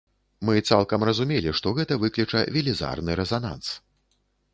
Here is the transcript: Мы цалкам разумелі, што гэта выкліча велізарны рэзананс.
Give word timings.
Мы 0.47 0.53
цалкам 0.69 1.03
разумелі, 1.09 1.53
што 1.59 1.73
гэта 1.79 1.97
выкліча 2.05 2.41
велізарны 2.57 3.19
рэзананс. 3.21 3.67